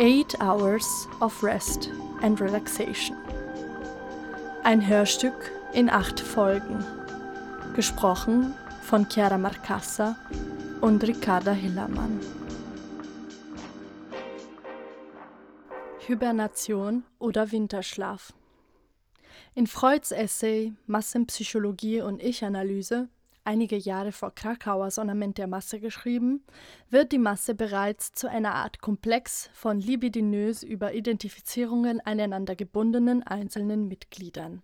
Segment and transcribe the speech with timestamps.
[0.00, 1.90] Eight Hours of Rest
[2.22, 3.16] and Relaxation.
[4.62, 6.84] Ein Hörstück in acht Folgen.
[7.74, 10.16] Gesprochen von Chiara Marcassa
[10.80, 12.20] und Ricarda Hillermann.
[15.98, 18.32] Hibernation oder Winterschlaf.
[19.56, 23.08] In Freuds Essay Massenpsychologie und Ich-Analyse
[23.48, 26.44] einige Jahre vor Krakauers Ornament der Masse geschrieben,
[26.90, 33.88] wird die Masse bereits zu einer Art Komplex von libidinös über Identifizierungen aneinander gebundenen einzelnen
[33.88, 34.62] Mitgliedern.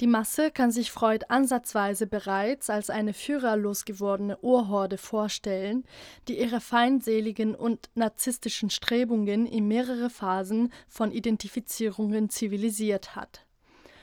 [0.00, 5.84] Die Masse kann sich Freud ansatzweise bereits als eine führerlos gewordene Urhorde vorstellen,
[6.28, 13.44] die ihre feindseligen und narzisstischen Strebungen in mehrere Phasen von Identifizierungen zivilisiert hat.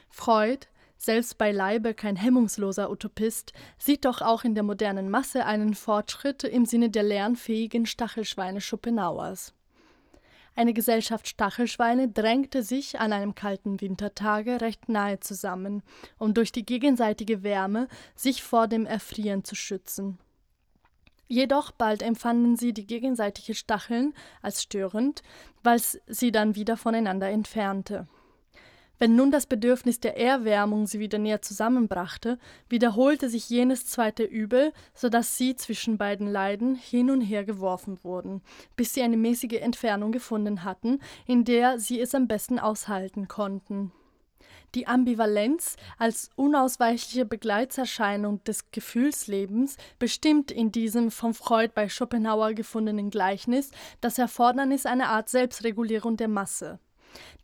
[0.09, 0.67] Freud
[1.05, 6.65] selbst beileibe kein hemmungsloser Utopist, sieht doch auch in der modernen Masse einen Fortschritt im
[6.65, 9.53] Sinne der lernfähigen Stachelschweine Schopenhauers.
[10.57, 15.83] Eine Gesellschaft Stachelschweine drängte sich an einem kalten Wintertage recht nahe zusammen,
[16.17, 20.17] um durch die gegenseitige Wärme sich vor dem Erfrieren zu schützen.
[21.27, 25.23] Jedoch bald empfanden sie die gegenseitige Stacheln als störend,
[25.63, 28.07] weil sie dann wieder voneinander entfernte.
[28.97, 34.71] Wenn nun das Bedürfnis der Erwärmung sie wieder näher zusammenbrachte, wiederholte sich jenes zweite Übel,
[34.93, 38.41] so dass sie zwischen beiden Leiden hin und her geworfen wurden,
[38.75, 43.91] bis sie eine mäßige Entfernung gefunden hatten, in der sie es am besten aushalten konnten.
[44.75, 53.09] Die Ambivalenz als unausweichliche Begleitserscheinung des Gefühlslebens bestimmt in diesem von Freud bei Schopenhauer gefundenen
[53.09, 53.71] Gleichnis
[54.01, 56.79] das Erfordernis einer Art Selbstregulierung der Masse.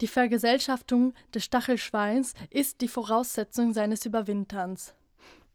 [0.02, 4.95] Die Vergesellschaftung des Stachelschweins ist die Voraussetzung seines Überwinterns.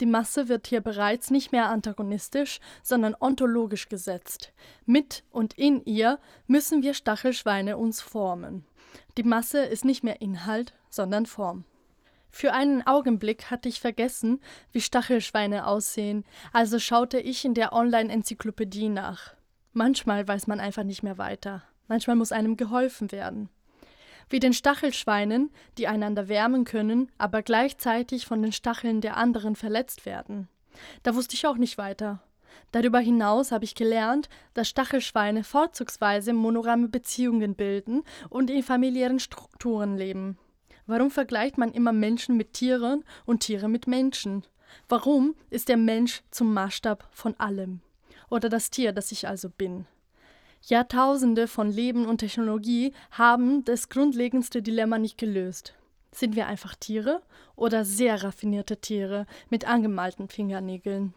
[0.01, 4.53] Die Masse wird hier bereits nicht mehr antagonistisch, sondern ontologisch gesetzt.
[4.85, 8.67] Mit und in ihr müssen wir Stachelschweine uns formen.
[9.17, 11.65] Die Masse ist nicht mehr Inhalt, sondern Form.
[12.31, 14.41] Für einen Augenblick hatte ich vergessen,
[14.71, 19.35] wie Stachelschweine aussehen, also schaute ich in der Online-Enzyklopädie nach.
[19.73, 21.63] Manchmal weiß man einfach nicht mehr weiter.
[21.89, 23.49] Manchmal muss einem geholfen werden
[24.29, 30.07] wie den Stachelschweinen, die einander wärmen können, aber gleichzeitig von den Stacheln der anderen verletzt
[30.07, 30.49] werden.
[31.03, 32.23] Da wusste ich auch nicht weiter.
[32.73, 39.97] Darüber hinaus habe ich gelernt, dass Stachelschweine vorzugsweise monogame Beziehungen bilden und in familiären Strukturen
[39.97, 40.39] leben.
[40.87, 44.45] Warum vergleicht man immer Menschen mit Tieren und Tiere mit Menschen?
[44.89, 47.81] Warum ist der Mensch zum Maßstab von allem?
[48.31, 49.87] Oder das Tier, das ich also bin?
[50.69, 55.75] Jahrtausende von Leben und Technologie haben das grundlegendste Dilemma nicht gelöst.
[56.11, 57.23] Sind wir einfach Tiere
[57.55, 61.15] oder sehr raffinierte Tiere mit angemalten Fingernägeln?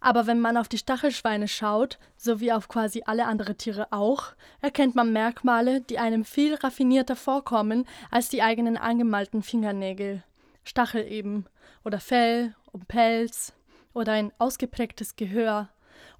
[0.00, 4.34] Aber wenn man auf die Stachelschweine schaut, so wie auf quasi alle andere Tiere auch,
[4.60, 10.24] erkennt man Merkmale, die einem viel raffinierter vorkommen als die eigenen angemalten Fingernägel.
[10.62, 11.46] Stachel eben,
[11.86, 13.54] oder Fell und Pelz,
[13.94, 15.70] oder ein ausgeprägtes Gehör,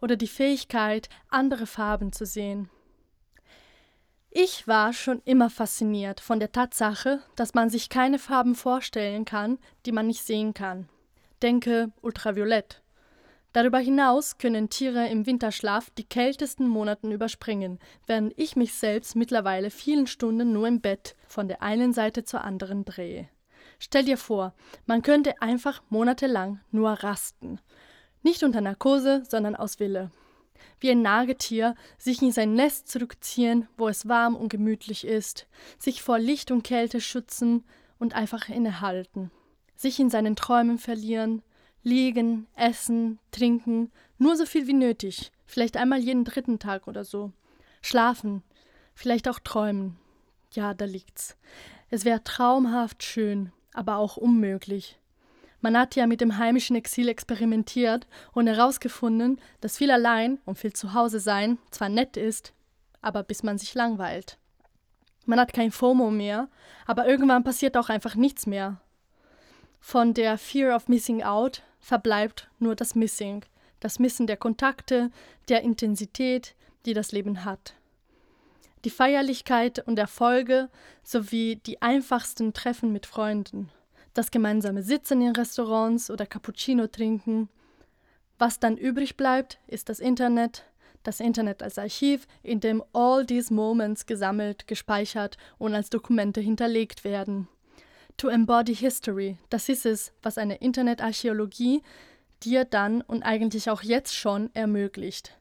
[0.02, 2.68] oder die Fähigkeit, andere Farben zu sehen.
[4.30, 9.58] Ich war schon immer fasziniert von der Tatsache, dass man sich keine Farben vorstellen kann,
[9.86, 10.88] die man nicht sehen kann.
[11.42, 12.82] Denke Ultraviolett.
[13.52, 19.70] Darüber hinaus können Tiere im Winterschlaf die kältesten Monaten überspringen, während ich mich selbst mittlerweile
[19.70, 23.28] vielen Stunden nur im Bett von der einen Seite zur anderen drehe.
[23.78, 24.54] Stell dir vor,
[24.86, 27.60] man könnte einfach monatelang nur rasten.
[28.22, 30.10] Nicht unter Narkose, sondern aus Wille.
[30.78, 35.46] Wie ein Nagetier sich in sein Nest zurückziehen, wo es warm und gemütlich ist,
[35.78, 37.64] sich vor Licht und Kälte schützen
[37.98, 39.30] und einfach innehalten.
[39.76, 41.42] Sich in seinen Träumen verlieren,
[41.82, 47.32] liegen, essen, trinken, nur so viel wie nötig, vielleicht einmal jeden dritten Tag oder so.
[47.80, 48.42] Schlafen,
[48.94, 49.96] vielleicht auch träumen.
[50.52, 51.36] Ja, da liegt's.
[51.90, 54.98] Es wäre traumhaft schön, aber auch unmöglich.
[55.62, 60.72] Man hat ja mit dem heimischen Exil experimentiert und herausgefunden, dass viel allein und viel
[60.72, 62.52] zu Hause sein zwar nett ist,
[63.00, 64.38] aber bis man sich langweilt.
[65.24, 66.48] Man hat kein FOMO mehr,
[66.84, 68.80] aber irgendwann passiert auch einfach nichts mehr.
[69.78, 73.44] Von der Fear of Missing Out verbleibt nur das Missing,
[73.78, 75.12] das Missen der Kontakte,
[75.48, 76.56] der Intensität,
[76.86, 77.74] die das Leben hat.
[78.84, 80.68] Die Feierlichkeit und Erfolge
[81.04, 83.70] sowie die einfachsten Treffen mit Freunden
[84.14, 87.48] das gemeinsame Sitzen in Restaurants oder Cappuccino trinken.
[88.38, 90.64] Was dann übrig bleibt, ist das Internet,
[91.02, 97.04] das Internet als Archiv, in dem all these moments gesammelt, gespeichert und als Dokumente hinterlegt
[97.04, 97.48] werden.
[98.16, 101.82] To embody history, das ist es, was eine Internetarchäologie
[102.44, 105.38] dir dann und eigentlich auch jetzt schon ermöglicht.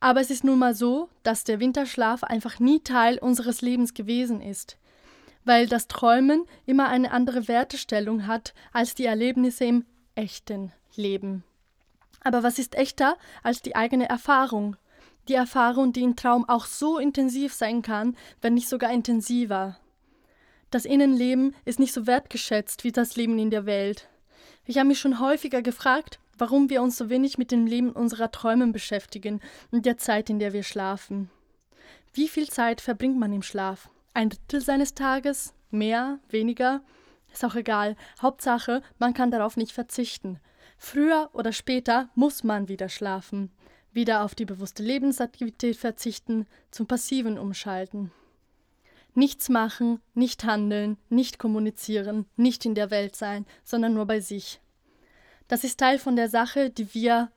[0.00, 4.40] Aber es ist nun mal so, dass der Winterschlaf einfach nie Teil unseres Lebens gewesen
[4.40, 4.77] ist,
[5.48, 11.42] weil das Träumen immer eine andere Wertestellung hat als die Erlebnisse im echten Leben.
[12.20, 14.76] Aber was ist echter als die eigene Erfahrung?
[15.26, 19.78] Die Erfahrung, die im Traum auch so intensiv sein kann, wenn nicht sogar intensiver.
[20.70, 24.06] Das Innenleben ist nicht so wertgeschätzt wie das Leben in der Welt.
[24.66, 28.30] Ich habe mich schon häufiger gefragt, warum wir uns so wenig mit dem Leben unserer
[28.30, 29.40] Träume beschäftigen
[29.70, 31.30] und der Zeit, in der wir schlafen.
[32.12, 33.88] Wie viel Zeit verbringt man im Schlaf?
[34.18, 35.54] Ein Drittel seines Tages?
[35.70, 36.18] Mehr?
[36.28, 36.80] Weniger?
[37.32, 37.94] Ist auch egal.
[38.20, 40.40] Hauptsache, man kann darauf nicht verzichten.
[40.76, 43.52] Früher oder später muss man wieder schlafen,
[43.92, 48.10] wieder auf die bewusste Lebensaktivität verzichten, zum Passiven umschalten.
[49.14, 54.60] Nichts machen, nicht handeln, nicht kommunizieren, nicht in der Welt sein, sondern nur bei sich.
[55.46, 57.30] Das ist Teil von der Sache, die wir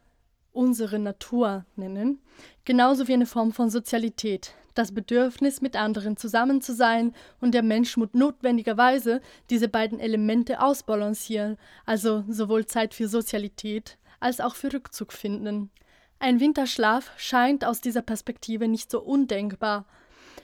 [0.52, 2.20] unsere Natur nennen,
[2.66, 7.64] genauso wie eine Form von Sozialität, das Bedürfnis, mit anderen zusammen zu sein, und der
[7.64, 14.72] Mensch muss notwendigerweise diese beiden Elemente ausbalancieren, also sowohl Zeit für Sozialität als auch für
[14.72, 15.72] Rückzug finden.
[16.20, 19.86] Ein Winterschlaf scheint aus dieser Perspektive nicht so undenkbar,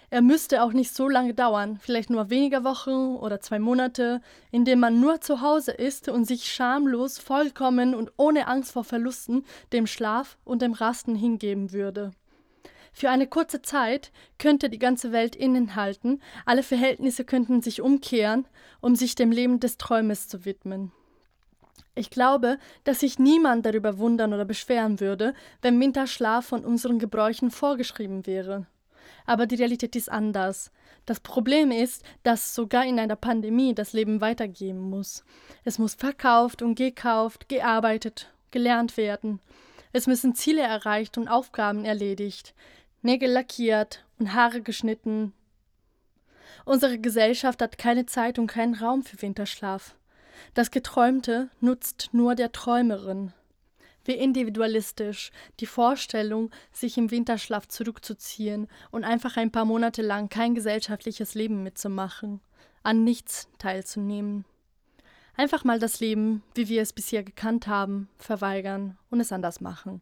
[0.10, 4.22] er müsste auch nicht so lange dauern, vielleicht nur wenige Wochen oder zwei Monate,
[4.52, 8.86] in denen man nur zu Hause ist und sich schamlos, vollkommen und ohne Angst vor
[8.86, 9.44] Verlusten
[9.74, 12.12] dem Schlaf und dem Rasten hingeben würde.
[12.98, 18.48] Für eine kurze Zeit könnte die ganze Welt innenhalten, alle Verhältnisse könnten sich umkehren,
[18.82, 20.92] um sich dem Leben des Träumes zu widmen.
[21.94, 27.52] Ich glaube, dass sich niemand darüber wundern oder beschweren würde, wenn Winterschlaf von unseren Gebräuchen
[27.52, 28.66] vorgeschrieben wäre
[29.28, 30.72] aber die Realität ist anders.
[31.06, 35.24] Das Problem ist, dass sogar in einer Pandemie das Leben weitergehen muss.
[35.64, 39.40] Es muss verkauft und gekauft, gearbeitet, gelernt werden.
[39.94, 42.54] Es müssen Ziele erreicht und Aufgaben erledigt,
[43.08, 45.32] Nägel lackiert und Haare geschnitten.
[46.66, 49.96] Unsere Gesellschaft hat keine Zeit und keinen Raum für Winterschlaf.
[50.54, 53.32] Das Geträumte nutzt nur der Träumerin.
[54.04, 55.32] Wie individualistisch
[55.62, 61.64] die Vorstellung, sich im Winterschlaf zurückzuziehen und einfach ein paar Monate lang kein gesellschaftliches Leben
[61.64, 62.42] mitzumachen,
[62.84, 64.44] an nichts teilzunehmen.
[65.38, 70.02] Einfach mal das Leben, wie wir es bisher gekannt haben, verweigern und es anders machen.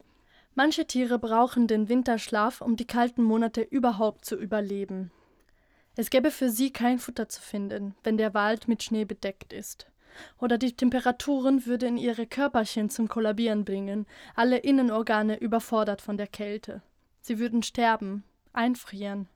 [0.55, 5.11] Manche Tiere brauchen den Winterschlaf, um die kalten Monate überhaupt zu überleben.
[5.95, 9.87] Es gäbe für sie kein Futter zu finden, wenn der Wald mit Schnee bedeckt ist
[10.39, 14.05] oder die Temperaturen würden ihre Körperchen zum Kollabieren bringen,
[14.35, 16.81] alle Innenorgane überfordert von der Kälte.
[17.21, 18.23] Sie würden sterben,
[18.53, 19.27] einfrieren.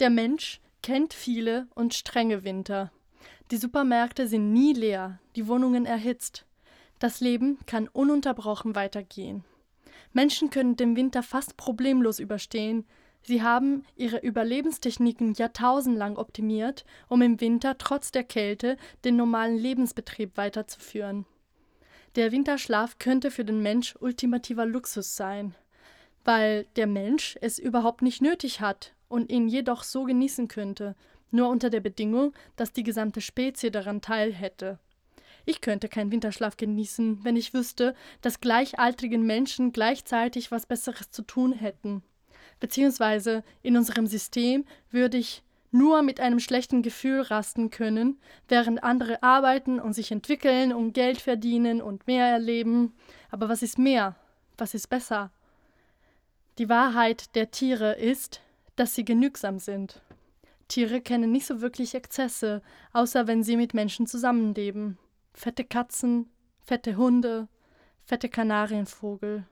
[0.00, 2.90] Der Mensch kennt viele und strenge Winter.
[3.50, 6.46] Die Supermärkte sind nie leer, die Wohnungen erhitzt.
[6.98, 9.44] Das Leben kann ununterbrochen weitergehen.
[10.12, 12.84] Menschen können den Winter fast problemlos überstehen,
[13.24, 20.36] Sie haben ihre Überlebenstechniken jahrtausendlang optimiert, um im Winter trotz der Kälte den normalen Lebensbetrieb
[20.36, 21.24] weiterzuführen.
[22.16, 25.54] Der Winterschlaf könnte für den Mensch ultimativer Luxus sein,
[26.24, 30.96] weil der Mensch es überhaupt nicht nötig hat und ihn jedoch so genießen könnte,
[31.30, 34.78] nur unter der Bedingung, dass die gesamte Spezie daran teil hätte.
[35.44, 41.22] Ich könnte keinen Winterschlaf genießen, wenn ich wüsste, dass gleichaltrigen Menschen gleichzeitig was Besseres zu
[41.22, 42.02] tun hätten
[42.62, 49.20] beziehungsweise in unserem System würde ich nur mit einem schlechten Gefühl rasten können, während andere
[49.22, 52.94] arbeiten und sich entwickeln und Geld verdienen und mehr erleben.
[53.30, 54.14] Aber was ist mehr?
[54.58, 55.32] Was ist besser?
[56.58, 58.40] Die Wahrheit der Tiere ist,
[58.76, 60.00] dass sie genügsam sind.
[60.68, 62.62] Tiere kennen nicht so wirklich Exzesse,
[62.92, 64.98] außer wenn sie mit Menschen zusammenleben.
[65.34, 67.48] Fette Katzen, fette Hunde,
[68.04, 69.44] fette Kanarienvogel.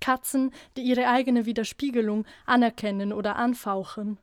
[0.00, 4.18] Katzen, die ihre eigene Widerspiegelung anerkennen oder anfauchen.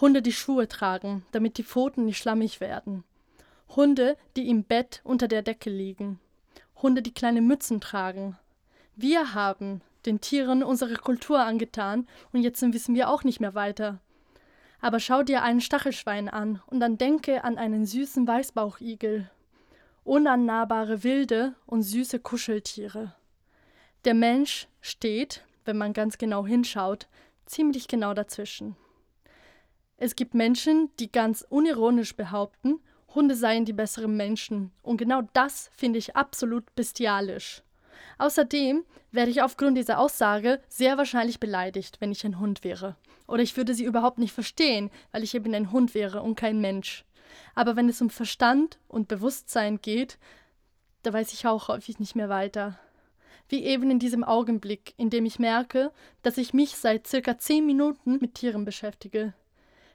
[0.00, 3.04] Hunde, die Schuhe tragen, damit die Pfoten nicht schlammig werden.
[3.74, 6.20] Hunde, die im Bett unter der Decke liegen.
[6.82, 8.36] Hunde, die kleine Mützen tragen.
[8.96, 14.00] Wir haben den Tieren unsere Kultur angetan und jetzt wissen wir auch nicht mehr weiter.
[14.80, 19.30] Aber schau dir einen Stachelschwein an und dann denke an einen süßen Weißbauchigel.
[20.04, 23.14] Unannahbare wilde und süße Kuscheltiere.
[24.04, 27.08] Der Mensch steht, wenn man ganz genau hinschaut,
[27.46, 28.76] ziemlich genau dazwischen.
[29.96, 32.80] Es gibt Menschen, die ganz unironisch behaupten,
[33.14, 37.62] Hunde seien die besseren Menschen, und genau das finde ich absolut bestialisch.
[38.18, 42.96] Außerdem wäre ich aufgrund dieser Aussage sehr wahrscheinlich beleidigt, wenn ich ein Hund wäre.
[43.26, 46.60] Oder ich würde sie überhaupt nicht verstehen, weil ich eben ein Hund wäre und kein
[46.60, 47.04] Mensch.
[47.54, 50.18] Aber wenn es um Verstand und Bewusstsein geht,
[51.02, 52.78] da weiß ich auch häufig nicht mehr weiter.
[53.48, 57.66] wie eben in diesem Augenblick, in dem ich merke, dass ich mich seit circa zehn
[57.66, 59.34] Minuten mit Tieren beschäftige.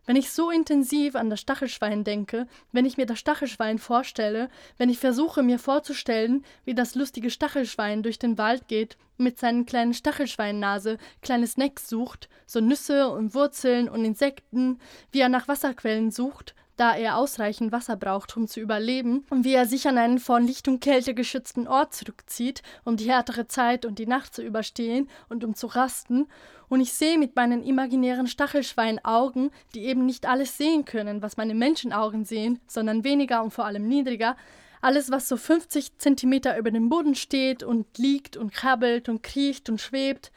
[0.05, 4.89] Wenn ich so intensiv an das Stachelschwein denke, wenn ich mir das Stachelschwein vorstelle, wenn
[4.89, 9.93] ich versuche mir vorzustellen, wie das lustige Stachelschwein durch den Wald geht, mit seinen kleinen
[9.93, 14.79] Stachelschweinnase kleine Snacks sucht, so Nüsse und Wurzeln und Insekten,
[15.11, 19.53] wie er nach Wasserquellen sucht, da er ausreichend Wasser braucht, um zu überleben, und wie
[19.53, 23.85] er sich an einen von Licht und Kälte geschützten Ort zurückzieht, um die härtere Zeit
[23.85, 26.27] und die Nacht zu überstehen und um zu rasten,
[26.69, 31.55] und ich sehe mit meinen imaginären Stachelschweinaugen, die eben nicht alles sehen können, was meine
[31.55, 34.37] Menschenaugen sehen, sondern weniger und vor allem niedriger,
[34.81, 39.69] alles, was so 50 Zentimeter über dem Boden steht und liegt und krabbelt und kriecht
[39.69, 40.31] und schwebt,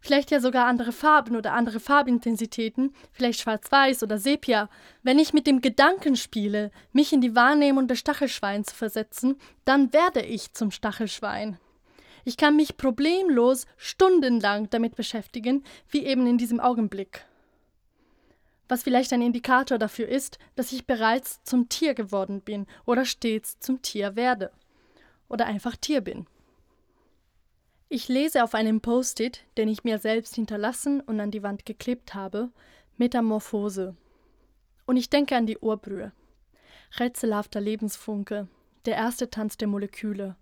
[0.00, 4.68] vielleicht ja sogar andere Farben oder andere Farbintensitäten, vielleicht schwarz-weiß oder sepia.
[5.02, 9.92] Wenn ich mit dem Gedanken spiele, mich in die Wahrnehmung des Stachelschweins zu versetzen, dann
[9.92, 11.58] werde ich zum Stachelschwein.
[12.24, 17.24] Ich kann mich problemlos stundenlang damit beschäftigen, wie eben in diesem Augenblick.
[18.68, 23.58] Was vielleicht ein Indikator dafür ist, dass ich bereits zum Tier geworden bin oder stets
[23.60, 24.50] zum Tier werde.
[25.28, 26.26] Oder einfach Tier bin.
[27.90, 32.14] Ich lese auf einem Post-it, den ich mir selbst hinterlassen und an die Wand geklebt
[32.14, 32.50] habe,
[32.98, 33.96] Metamorphose.
[34.84, 36.12] Und ich denke an die Urbrühe.
[36.98, 38.46] Rätselhafter Lebensfunke,
[38.84, 40.36] der erste Tanz der Moleküle.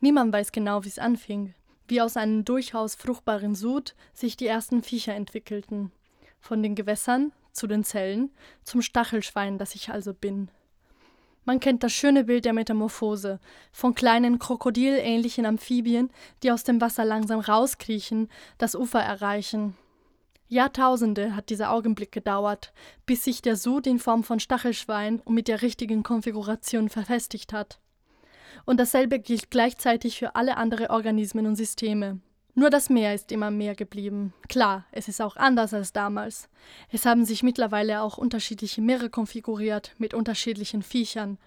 [0.00, 1.54] Niemand weiß genau, wie es anfing,
[1.86, 5.92] wie aus einem durchaus fruchtbaren Sud sich die ersten Viecher entwickelten.
[6.40, 8.30] Von den Gewässern zu den Zellen,
[8.64, 10.50] zum Stachelschwein, das ich also bin.
[11.44, 13.40] Man kennt das schöne Bild der Metamorphose
[13.72, 16.10] von kleinen krokodilähnlichen Amphibien,
[16.42, 18.28] die aus dem Wasser langsam rauskriechen,
[18.58, 19.76] das Ufer erreichen.
[20.48, 22.72] Jahrtausende hat dieser Augenblick gedauert,
[23.06, 27.78] bis sich der Sud in Form von Stachelschwein und mit der richtigen Konfiguration verfestigt hat.
[28.66, 32.20] Und dasselbe gilt gleichzeitig für alle anderen Organismen und Systeme.
[32.54, 34.34] Nur das Meer ist immer mehr geblieben.
[34.48, 36.48] Klar, es ist auch anders als damals.
[36.90, 41.38] Es haben sich mittlerweile auch unterschiedliche Meere konfiguriert mit unterschiedlichen Viechern.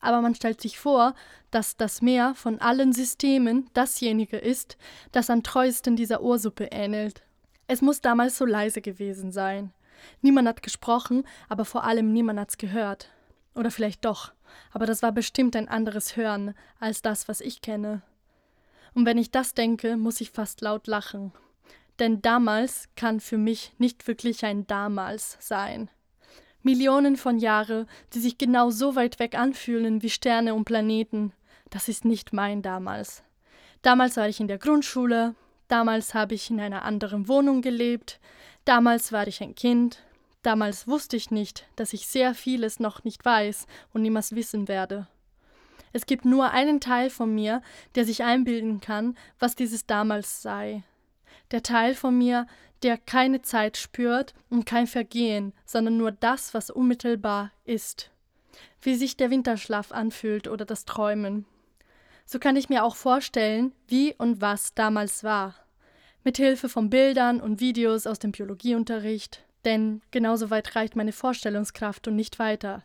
[0.00, 1.14] Aber man stellt sich vor,
[1.50, 4.76] dass das Meer von allen Systemen dasjenige ist,
[5.12, 7.22] das am treuesten dieser Ursuppe ähnelt.
[7.68, 9.72] Es muss damals so leise gewesen sein.
[10.20, 13.08] Niemand hat gesprochen, aber vor allem niemand hat's gehört.
[13.54, 14.32] Oder vielleicht doch,
[14.72, 18.02] aber das war bestimmt ein anderes Hören als das, was ich kenne.
[18.94, 21.32] Und wenn ich das denke, muss ich fast laut lachen.
[21.98, 25.90] Denn damals kann für mich nicht wirklich ein damals sein.
[26.62, 31.32] Millionen von Jahren, die sich genau so weit weg anfühlen wie Sterne und Planeten,
[31.70, 33.22] das ist nicht mein damals.
[33.82, 35.34] Damals war ich in der Grundschule,
[35.66, 38.20] damals habe ich in einer anderen Wohnung gelebt,
[38.64, 40.04] damals war ich ein Kind,
[40.42, 45.08] damals wusste ich nicht, dass ich sehr vieles noch nicht weiß und niemals wissen werde.
[45.92, 47.62] Es gibt nur einen Teil von mir,
[47.94, 50.82] der sich einbilden kann, was dieses damals sei.
[51.50, 52.46] Der Teil von mir,
[52.82, 58.10] der keine Zeit spürt und kein Vergehen, sondern nur das, was unmittelbar ist.
[58.80, 61.46] Wie sich der Winterschlaf anfühlt oder das Träumen.
[62.24, 65.54] So kann ich mir auch vorstellen, wie und was damals war.
[66.24, 69.44] Mit Hilfe von Bildern und Videos aus dem Biologieunterricht.
[69.64, 72.84] Denn genauso weit reicht meine Vorstellungskraft und nicht weiter.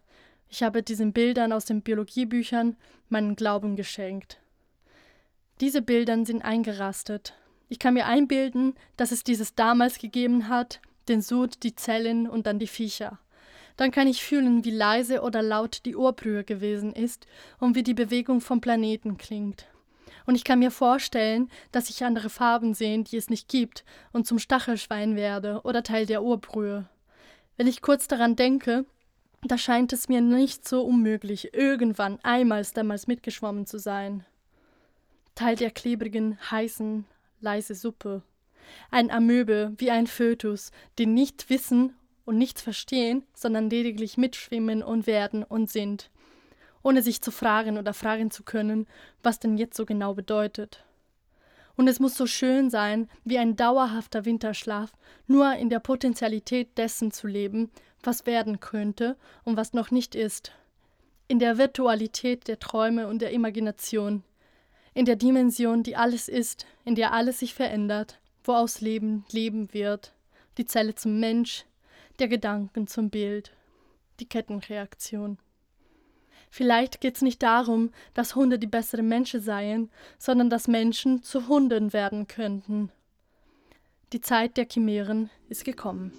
[0.50, 2.77] Ich habe diesen Bildern aus den Biologiebüchern
[3.10, 4.39] meinen Glauben geschenkt.
[5.60, 7.34] Diese Bildern sind eingerastet.
[7.70, 12.48] Ich kann mir einbilden, dass es dieses damals gegeben hat, den Sud, die Zellen und
[12.48, 13.20] dann die Viecher.
[13.75, 17.27] Dann kann ich fühlen, wie leise oder laut die Urbrühe gewesen ist
[17.60, 19.68] und wie die Bewegung vom Planeten klingt.
[20.25, 24.27] Und ich kann mir vorstellen, dass ich andere Farben sehe, die es nicht gibt, und
[24.27, 26.89] zum Stachelschwein werde oder Teil der Urbrühe.
[27.56, 28.86] Wenn ich kurz daran denke,
[29.44, 34.25] da scheint es mir nicht so unmöglich, irgendwann einmals damals mitgeschwommen zu sein.
[35.36, 37.06] Teil der klebrigen, heißen,
[37.39, 38.24] leise Suppe.
[38.89, 41.94] Ein Amöbe wie ein Fötus, die nicht wissen
[42.25, 46.10] und nichts verstehen, sondern lediglich mitschwimmen und werden und sind,
[46.84, 48.88] ohne sich zu fragen oder fragen zu können,
[49.24, 50.84] was denn jetzt so genau bedeutet.
[51.75, 54.91] Und es muss so schön sein, wie ein dauerhafter Winterschlaf,
[55.27, 57.70] nur in der Potentialität dessen zu leben,
[58.08, 60.54] was werden könnte und was noch nicht ist.
[61.28, 64.24] In der Virtualität der Träume und der Imagination.
[64.94, 69.74] In der Dimension, die alles ist, in der alles sich verändert, wo aus Leben Leben
[69.74, 70.14] wird.
[70.58, 71.66] Die Zelle zum Mensch,
[72.18, 73.52] der Gedanken zum Bild.
[74.20, 75.38] Die Kettenreaktion.
[76.50, 81.48] Vielleicht geht es nicht darum, dass Hunde die besseren Menschen seien, sondern dass Menschen zu
[81.50, 82.90] Hunden werden könnten.
[84.14, 86.14] Die Zeit der Chimären ist gekommen.